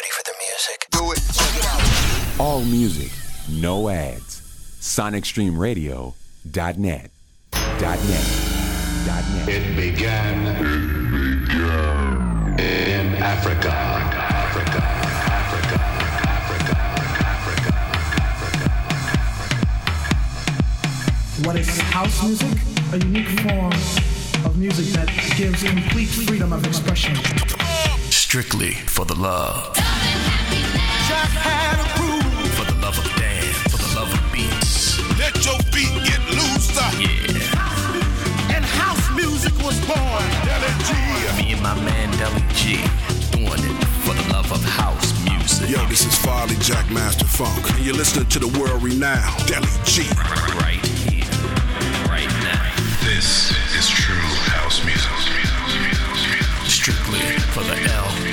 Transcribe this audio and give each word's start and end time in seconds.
ready 0.00 0.12
for 0.12 0.22
the 0.24 0.32
music. 0.46 0.86
Do 0.90 1.12
it. 1.12 1.20
All 2.40 2.62
music, 2.64 3.12
no 3.60 3.88
ads. 3.90 4.40
SonicStreamRadio.net. 4.80 6.76
.net. 6.78 7.10
.net. 7.80 8.00
.net. 9.06 9.48
It 9.48 9.76
began, 9.76 10.46
in 12.58 13.14
Africa. 13.16 13.70
Africa. 13.70 14.80
Africa. 15.40 15.78
Africa. 16.38 16.76
Africa. 17.34 17.72
What 21.46 21.56
is 21.56 21.78
house 21.78 22.22
music? 22.24 22.58
A 22.92 22.98
unique 22.98 23.40
form 23.40 23.72
of 24.44 24.56
music 24.56 24.86
that 24.94 25.08
gives 25.36 25.62
complete 25.62 26.08
freedom 26.08 26.52
of 26.52 26.64
expression. 26.66 27.14
Strictly 28.10 28.70
for 28.70 29.04
the 29.04 29.14
love. 29.14 29.76
Get. 36.74 37.34
Yeah. 37.34 38.54
And 38.54 38.64
house 38.64 39.10
music 39.16 39.54
was 39.64 39.78
born. 39.86 40.26
Deli 40.46 40.72
G. 40.86 40.90
Me 41.42 41.52
and 41.52 41.62
my 41.62 41.74
man 41.74 42.10
Deli 42.18 42.42
G. 42.54 42.76
Doing 43.32 43.62
it 43.64 43.84
for 44.04 44.14
the 44.14 44.32
love 44.32 44.50
of 44.52 44.62
house 44.64 45.12
music. 45.24 45.70
Yo, 45.70 45.84
this 45.86 46.04
is 46.04 46.16
Farley 46.18 46.56
Jack 46.56 46.90
Master 46.90 47.24
Funk, 47.26 47.70
and 47.70 47.84
you're 47.84 47.94
listening 47.94 48.28
to 48.28 48.38
the 48.38 48.48
world 48.58 48.82
renowned 48.82 49.46
Deli 49.46 49.68
G. 49.84 50.08
Right 50.60 50.84
here. 51.08 51.24
Right 52.08 52.30
now. 52.42 52.74
This 53.04 53.50
is 53.76 53.88
true 53.88 54.14
house 54.54 54.84
music. 54.84 55.10
Strictly 56.68 57.20
for 57.52 57.62
the 57.64 57.76
L 57.92 58.04
O 58.06 58.29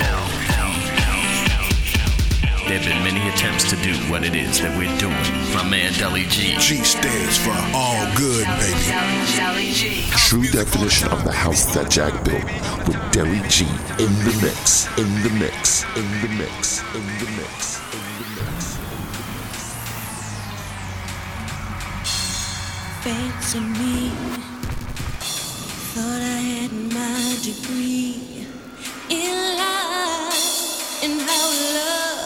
There 2.77 2.93
have 2.93 3.03
been 3.03 3.15
many 3.15 3.27
attempts 3.29 3.67
to 3.71 3.75
do 3.77 3.95
what 4.11 4.23
it 4.23 4.35
is 4.35 4.61
that 4.61 4.69
we're 4.77 4.95
doing. 4.99 5.17
My 5.51 5.67
man 5.67 5.93
Deli 5.93 6.25
G. 6.29 6.53
G 6.59 6.83
stands 6.83 7.35
for 7.41 7.49
all 7.73 8.05
good, 8.13 8.45
baby. 8.61 9.73
g 9.73 10.05
True 10.11 10.45
definition 10.45 11.09
of 11.09 11.23
the 11.23 11.31
house 11.31 11.73
that 11.73 11.89
Jack 11.89 12.13
built 12.23 12.45
with 12.85 13.01
Deli 13.11 13.41
G 13.49 13.65
in 13.97 14.13
the 14.21 14.37
mix, 14.45 14.85
in 14.93 15.09
the 15.25 15.33
mix, 15.41 15.85
in 15.97 16.05
the 16.21 16.29
mix, 16.37 16.83
in 16.93 17.01
the 17.17 17.29
mix, 17.33 17.81
in 17.97 18.05
the 18.21 18.27
mix. 18.37 18.77
Fancy 23.01 23.59
me. 23.59 24.13
Thought 25.97 26.21
I 26.21 26.41
had 26.61 26.73
my 26.93 27.37
degree 27.41 28.45
in 29.09 29.33
life 29.57 31.03
and 31.03 31.21
how 31.21 31.49
love 31.73 32.16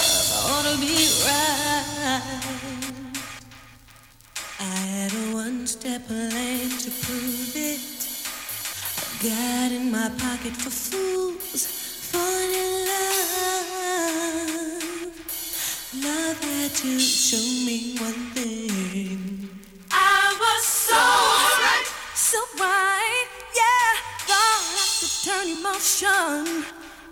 turn 25.24 25.48
emotion. 25.48 26.66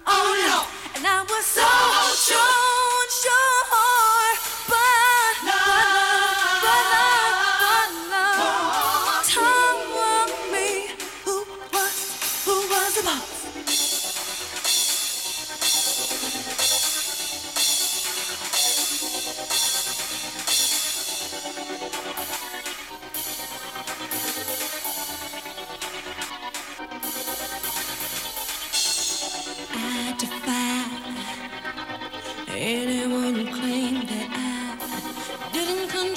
Oh 0.07 0.29
no, 0.47 0.65
and 0.95 1.05
I 1.05 1.21
was 1.29 1.45
so 1.45 1.69
sure, 2.27 2.78
sure, 3.09 3.88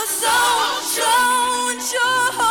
was 0.00 0.08
so 0.08 1.02
sure 1.82 2.49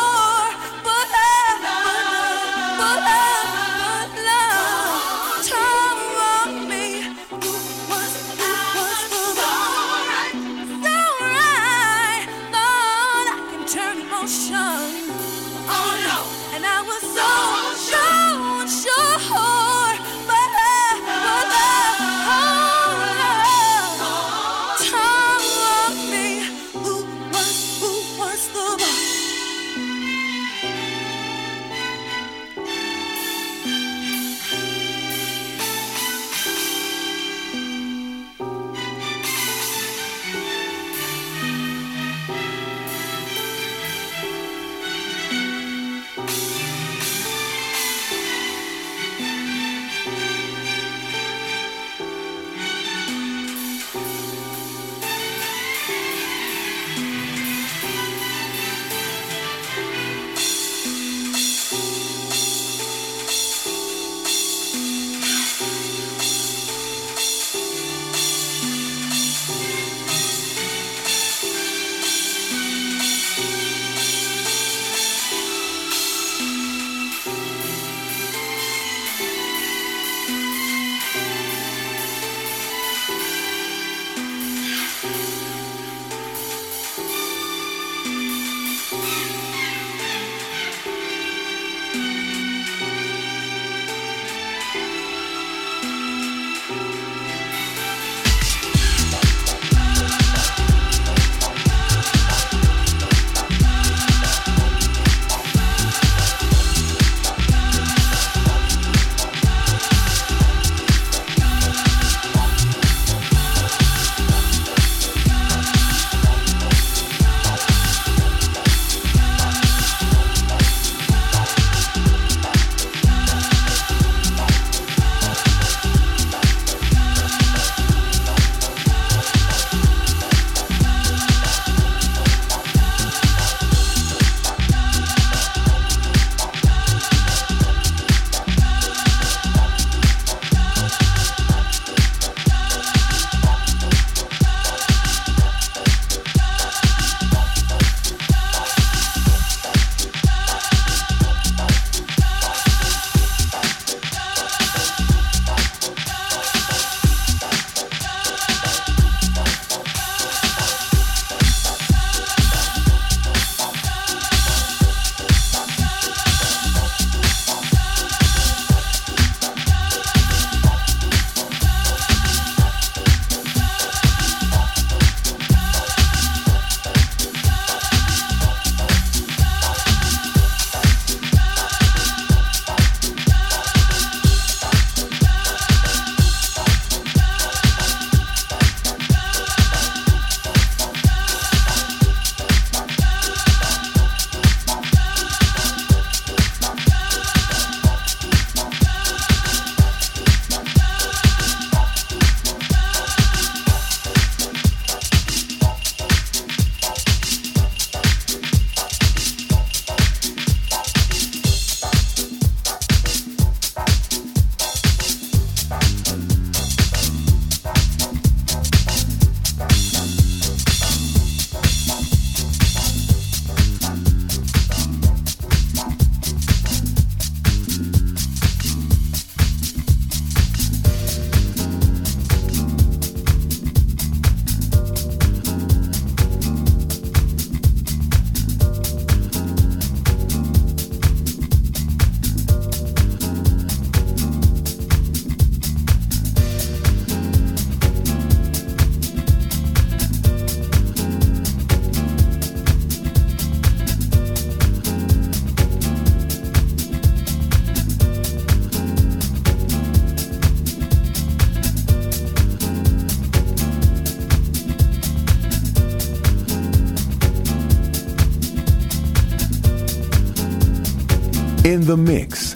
In 271.70 271.86
the 271.86 271.96
mix. 271.96 272.54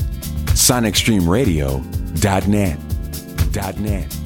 SonicStreamRadio.net. 0.55 2.79
Net. 3.79 4.24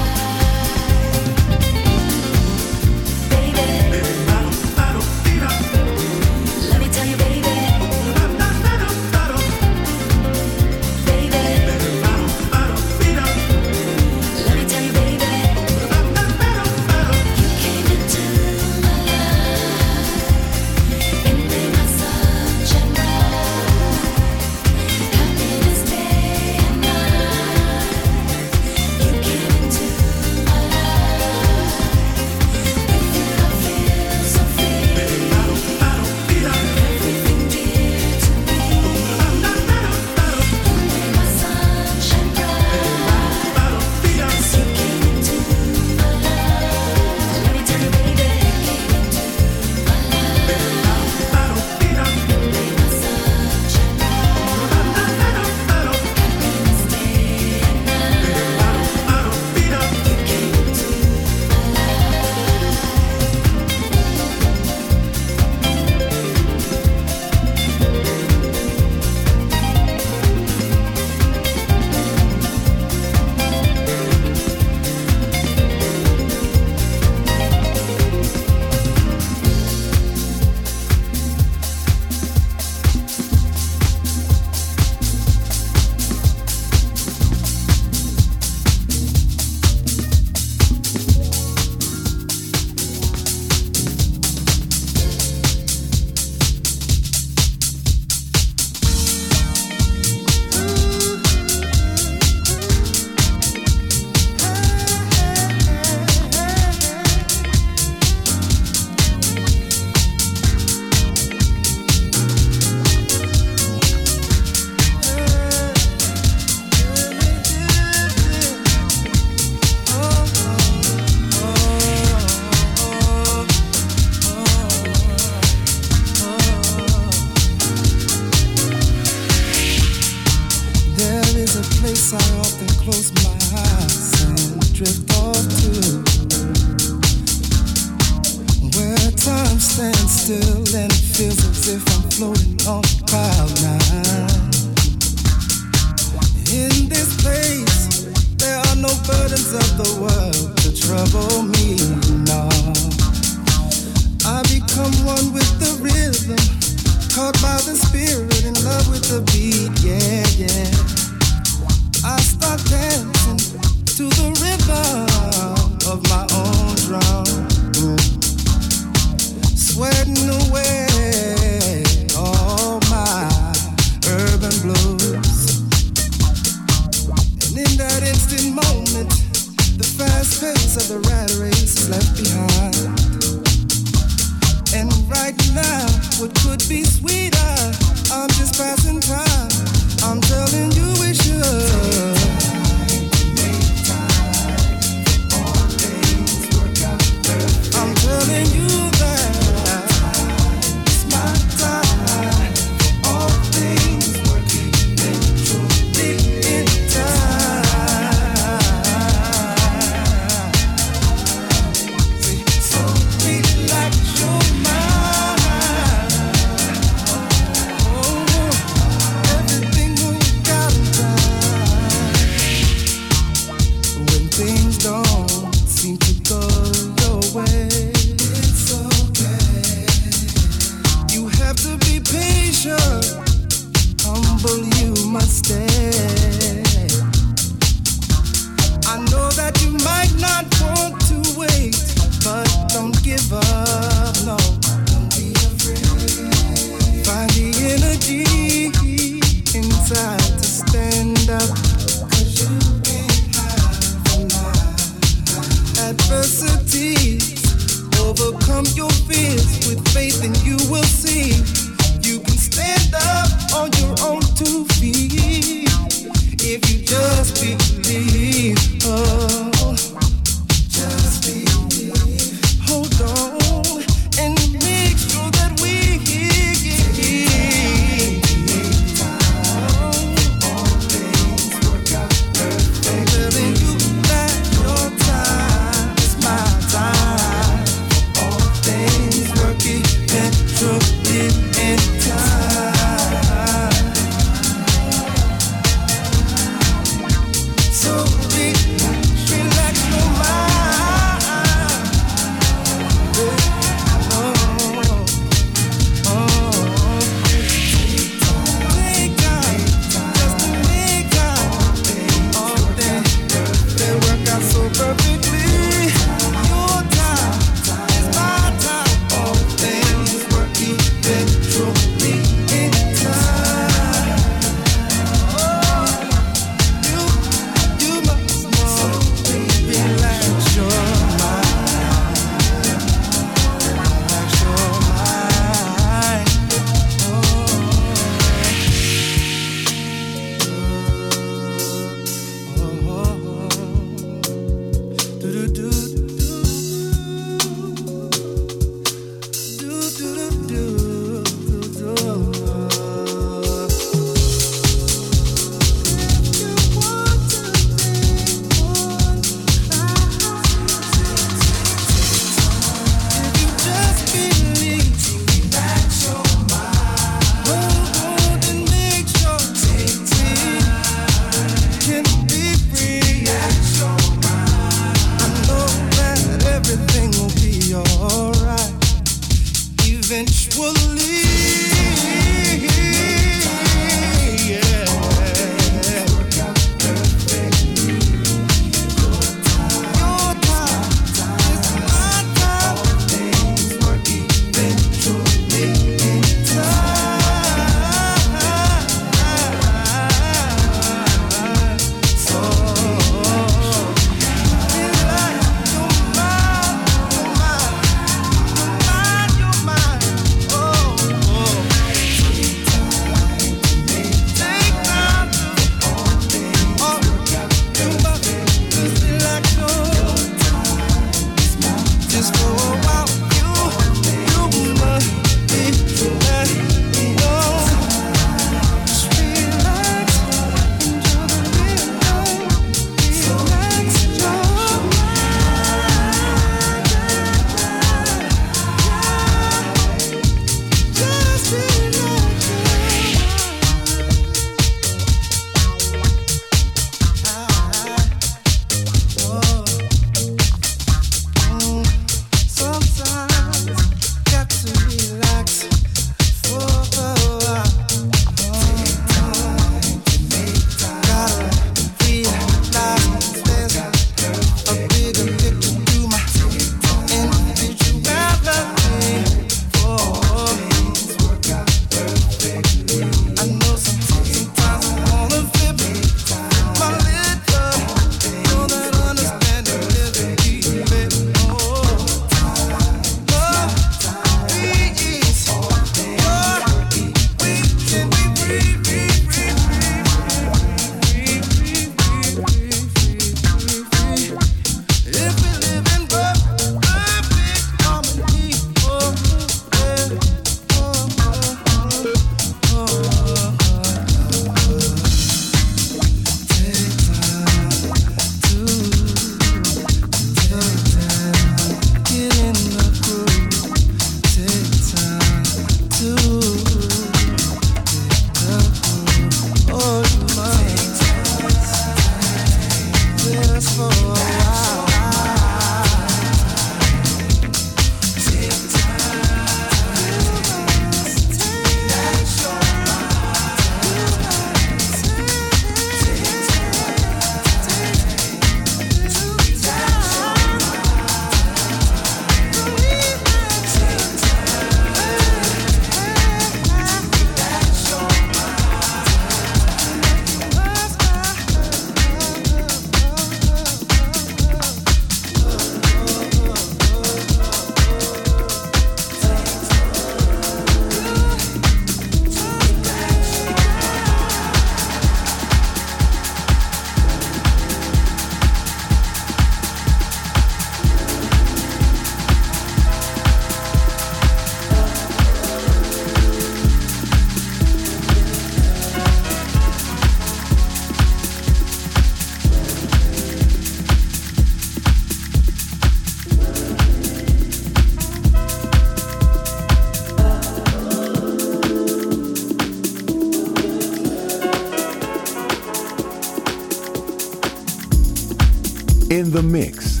The 599.30 599.42
mix. 599.44 600.00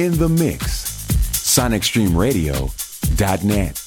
In 0.00 0.16
the 0.16 0.30
mix. 0.30 1.04
SonicStreamRadio.net. 1.32 3.82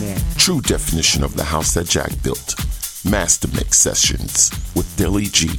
.net. 0.00 0.24
True 0.38 0.62
definition 0.62 1.22
of 1.22 1.36
the 1.36 1.44
house 1.44 1.74
that 1.74 1.86
Jack 1.86 2.10
built. 2.22 2.54
Master 3.04 3.48
Mix 3.48 3.78
Sessions 3.78 4.50
with 4.74 4.96
Deli 4.96 5.26
G. 5.26 5.50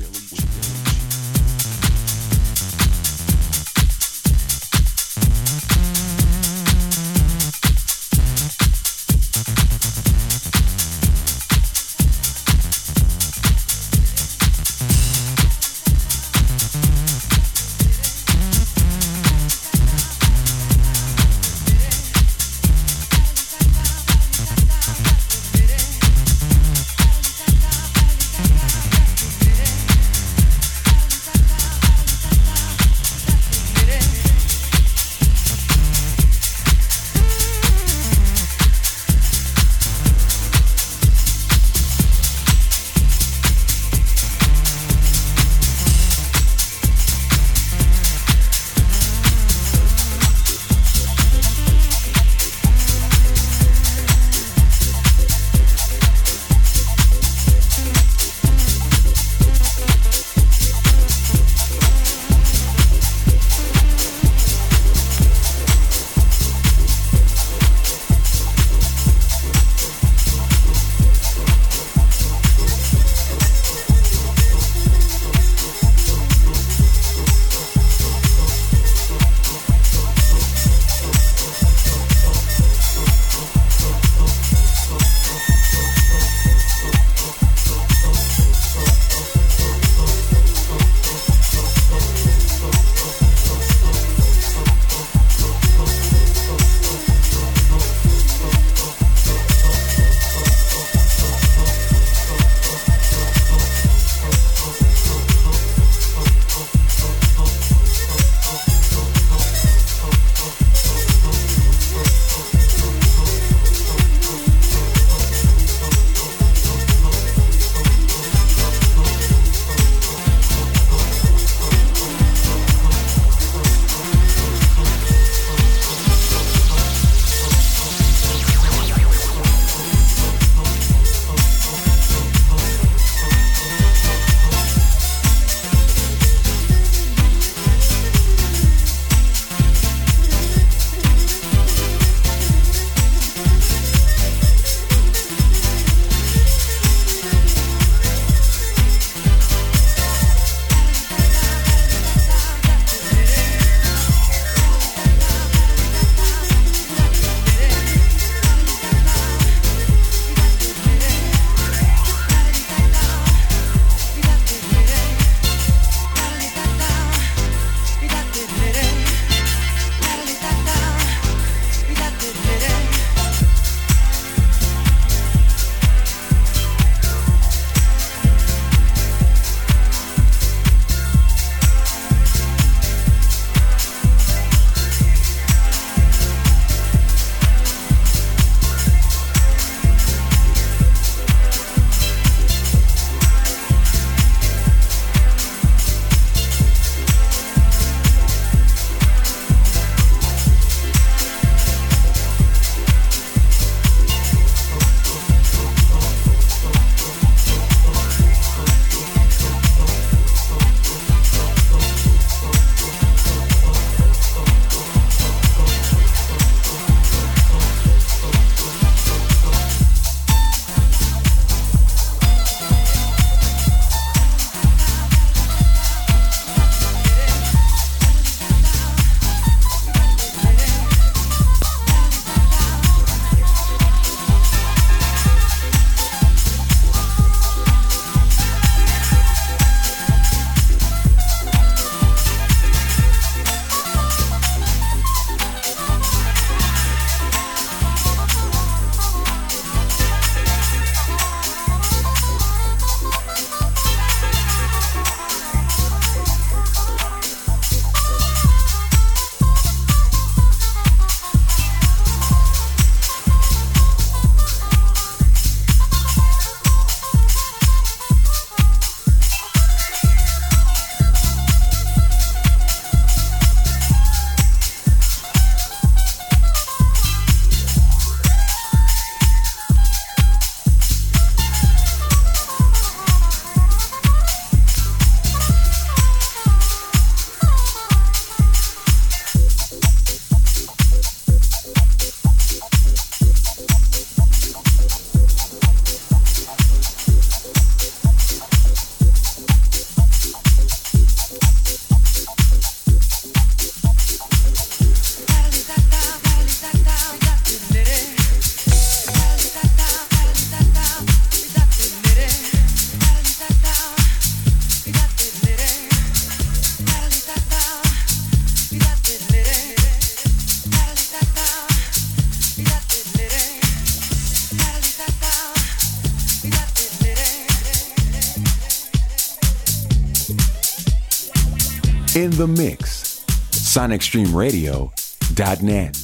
SonicStreamRadio.net. 333.82 335.98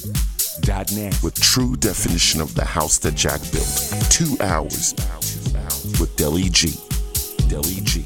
Net. 0.96 1.22
With 1.22 1.40
true 1.40 1.76
definition 1.76 2.40
of 2.40 2.56
the 2.56 2.64
house 2.64 2.98
that 2.98 3.14
Jack 3.14 3.40
built. 3.52 3.94
Two 4.10 4.36
hours 4.44 4.94
with 6.00 6.16
Deli 6.16 6.48
G. 6.48 6.74
Deli 7.48 7.80
G. 7.84 7.97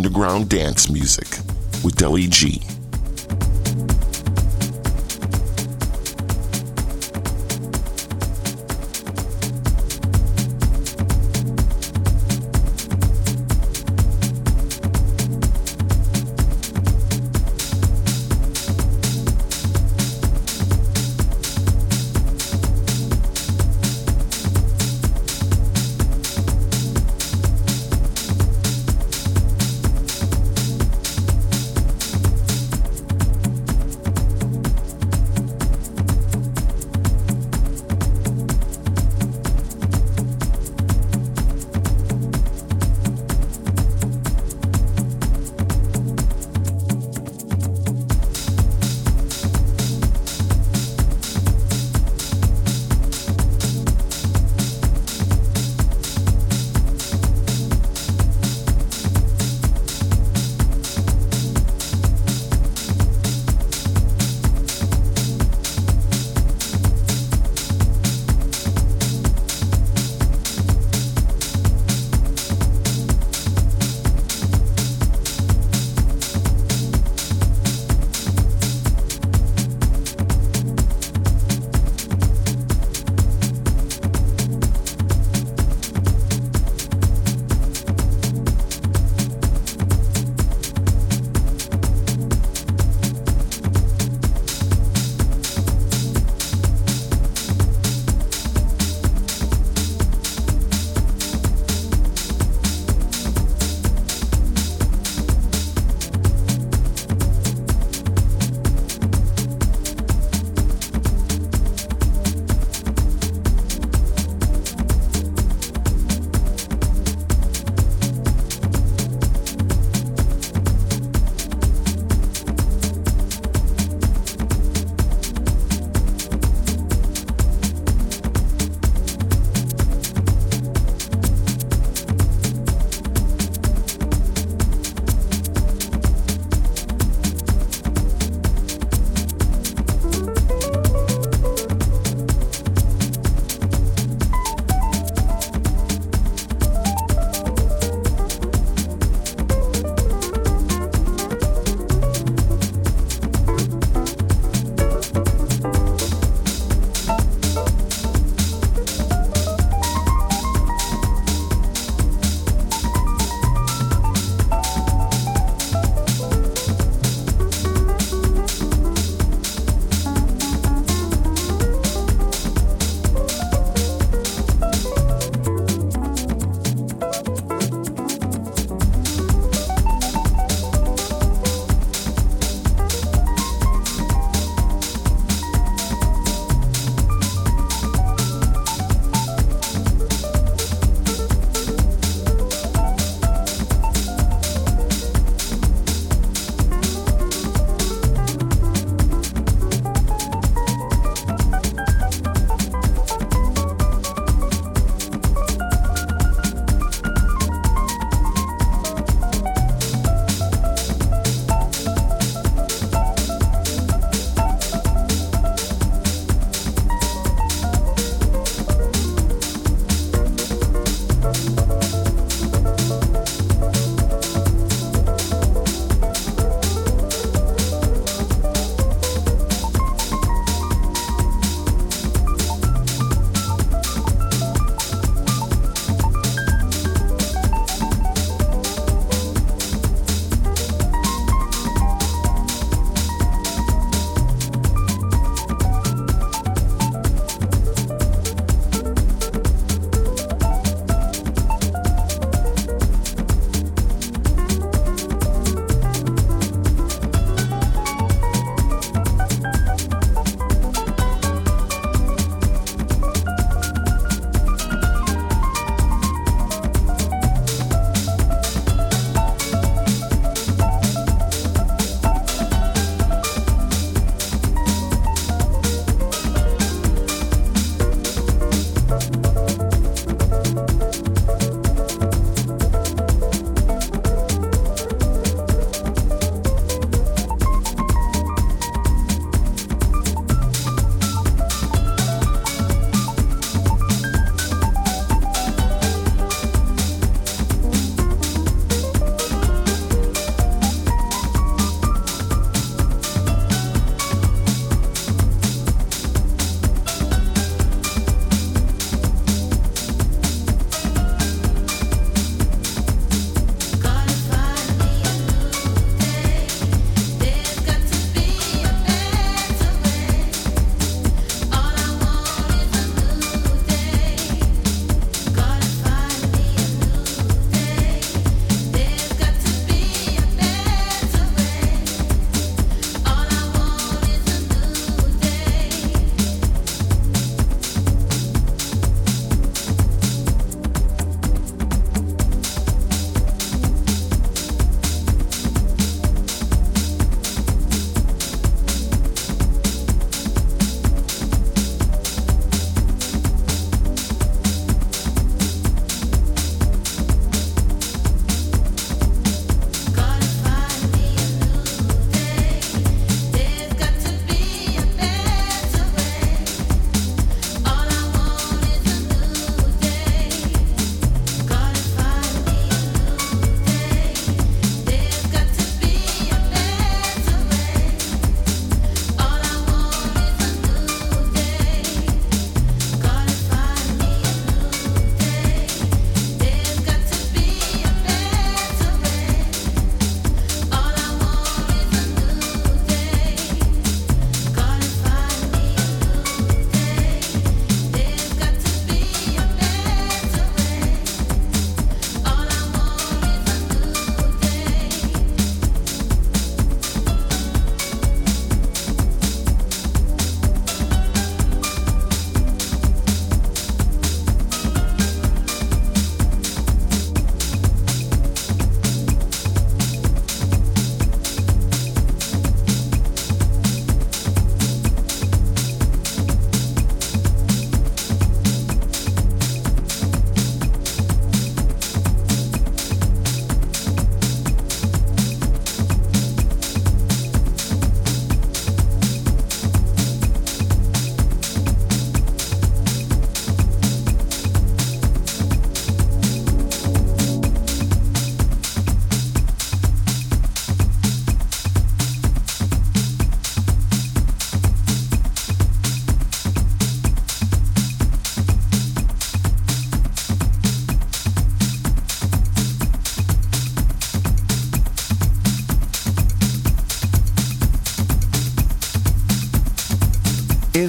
underground 0.00 0.48
dance 0.48 0.88
music 0.88 1.28
with 1.84 1.94
Deli 1.94 2.26
G. 2.26 2.69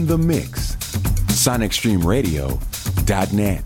In 0.02 0.08
the 0.08 0.18
mix. 0.18 0.76
SonicStreamRadio.net. 1.28 3.64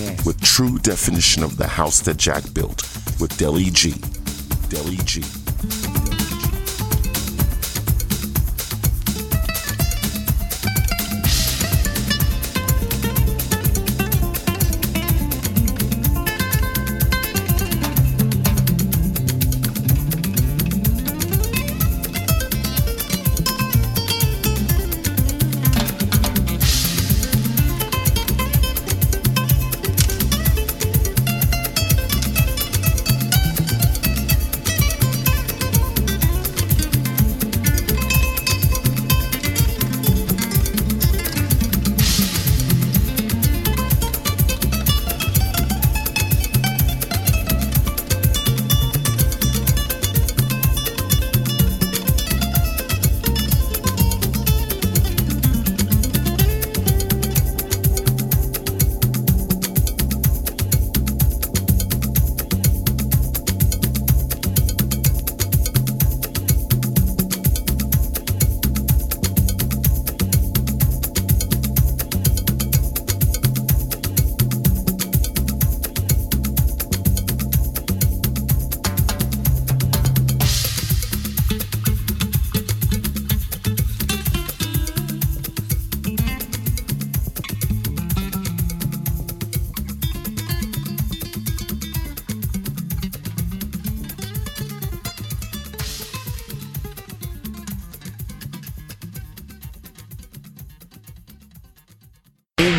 .net. 0.00 0.26
With 0.26 0.40
true 0.40 0.76
definition 0.80 1.44
of 1.44 1.56
the 1.56 1.68
house 1.68 2.00
that 2.00 2.16
Jack 2.16 2.42
built 2.52 2.82
with 3.20 3.38
Deli 3.38 3.70
G. 3.70 3.94
Deli 4.70 4.96
G. 5.04 5.22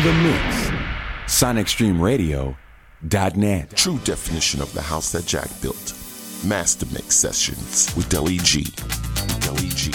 the 0.02 0.12
mix. 0.14 0.70
SonicStreamRadio.net. 1.26 3.76
True 3.76 3.98
definition 3.98 4.60
of 4.60 4.74
the 4.74 4.82
house 4.82 5.12
that 5.12 5.26
Jack 5.26 5.48
built. 5.60 5.94
Master 6.44 6.86
Mix 6.86 7.14
Sessions 7.14 7.94
with 7.96 8.08
Deli 8.08 8.38
G. 8.38 8.64
Deli 9.40 9.68
G. 9.68 9.92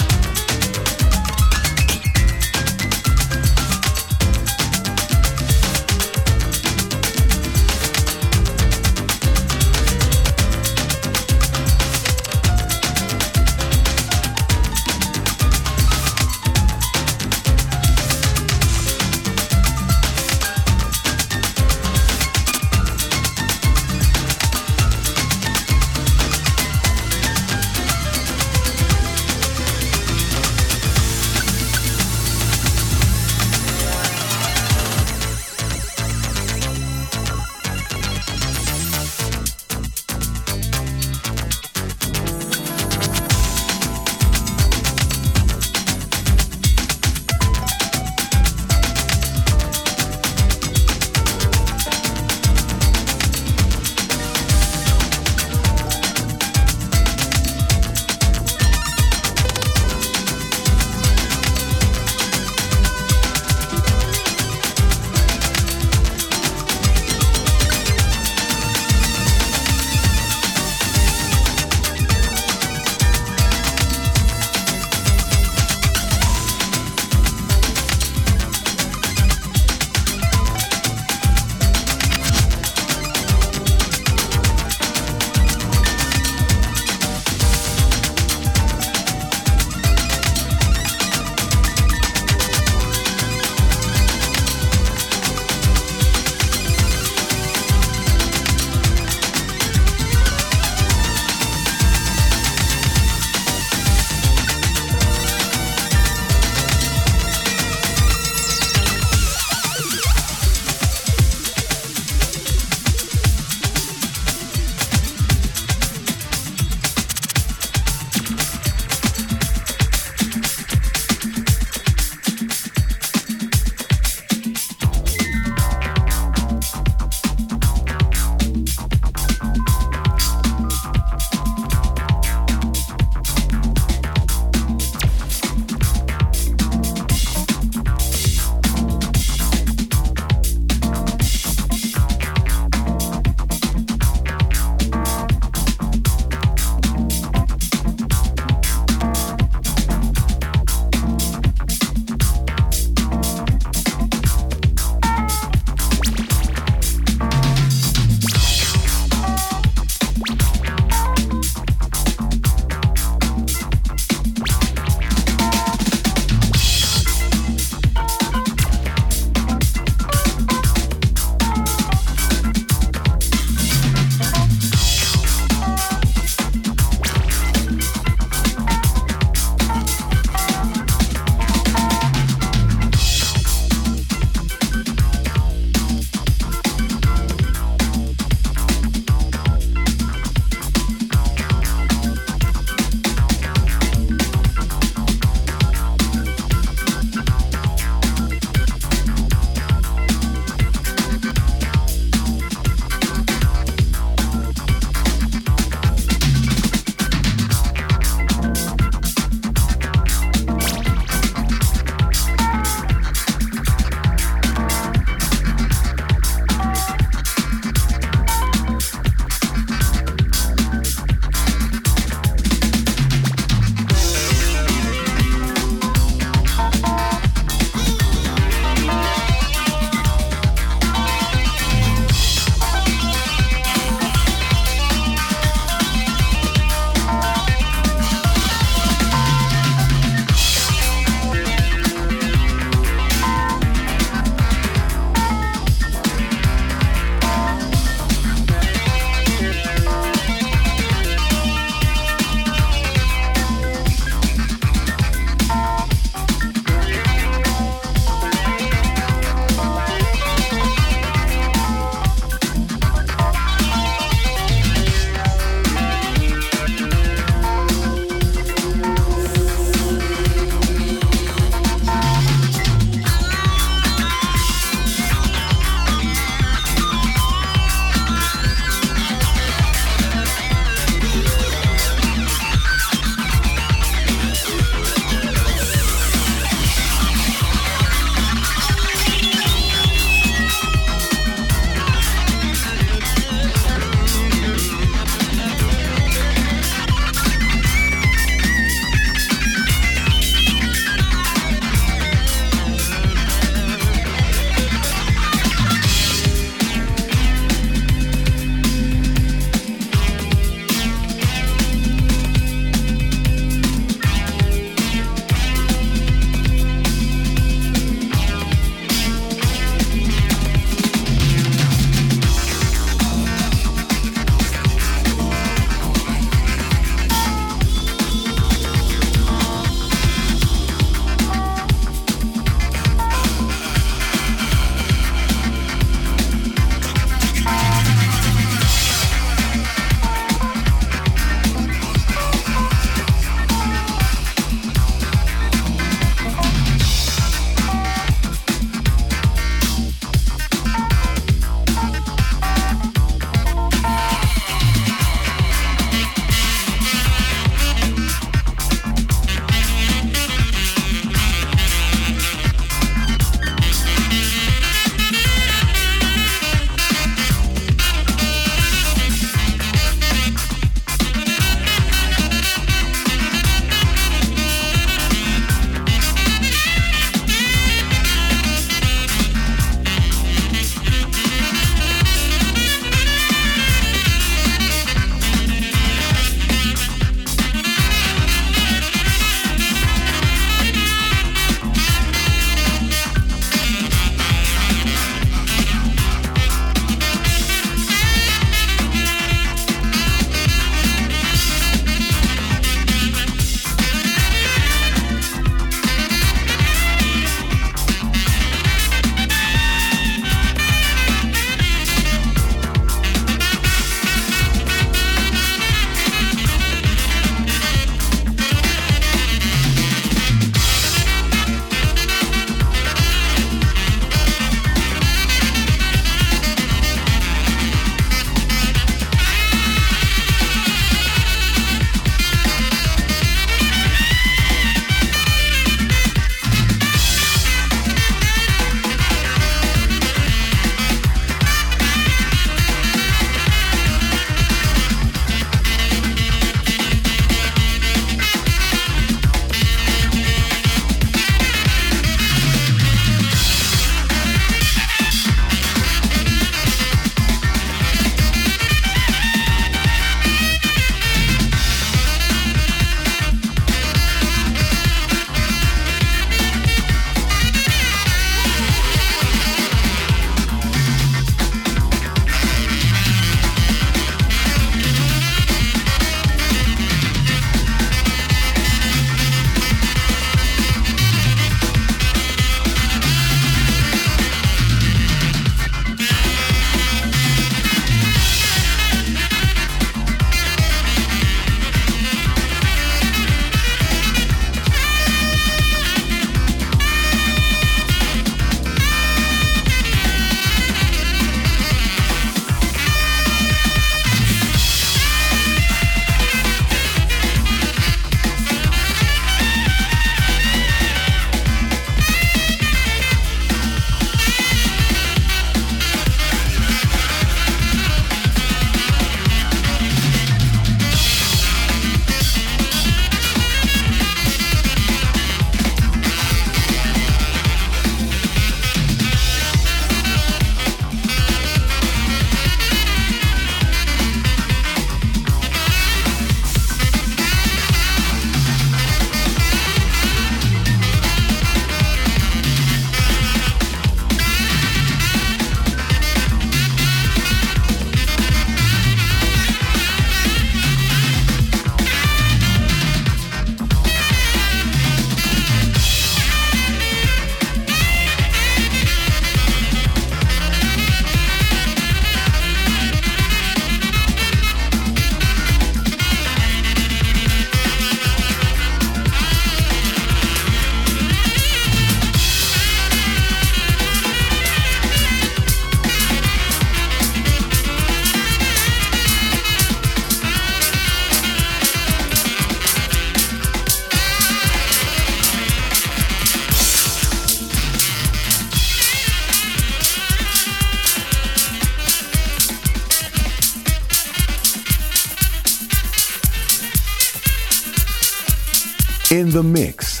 the 599.38 599.42
mix. 599.44 600.00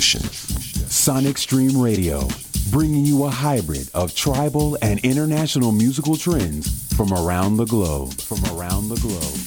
Sonic 0.00 1.36
Stream 1.36 1.78
Radio, 1.78 2.26
bringing 2.70 3.04
you 3.04 3.24
a 3.24 3.30
hybrid 3.30 3.90
of 3.92 4.14
tribal 4.14 4.78
and 4.80 4.98
international 5.00 5.70
musical 5.70 6.16
trends 6.16 6.94
from 6.94 7.12
around 7.12 7.58
the 7.58 7.66
globe. 7.66 8.14
From 8.14 8.42
around 8.56 8.88
the 8.88 8.96
globe. 8.96 9.41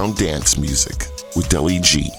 Underground 0.00 0.16
dance 0.16 0.56
music 0.56 1.08
with 1.36 1.48
Deli 1.48 1.78
G. 1.80 2.10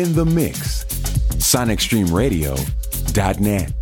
In 0.00 0.14
the 0.14 0.24
mix. 0.24 0.84
SonicStreamRadio.net. 1.36 3.72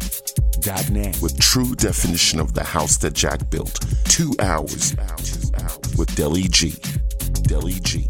Net. 0.90 1.22
With 1.22 1.38
true 1.38 1.76
definition 1.76 2.40
of 2.40 2.54
the 2.54 2.64
house 2.64 2.96
that 2.96 3.12
Jack 3.12 3.48
built. 3.50 3.78
Two 4.06 4.34
hours 4.40 4.96
with 5.96 6.12
Deli 6.16 6.48
G. 6.48 6.74
Deli 7.44 7.74
G. 7.74 8.07